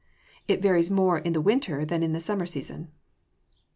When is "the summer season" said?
2.11-2.91